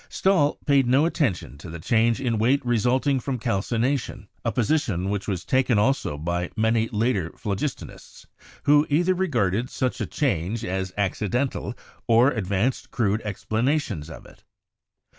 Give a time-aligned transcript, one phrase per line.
[0.09, 5.11] Stahl paid no attention to the change in weight result ing from calcination— a position
[5.11, 8.25] which was taken also by many later phlogistonists,
[8.63, 11.75] who either regarded such a change as accidental
[12.07, 14.43] or advanced crude explanations of it.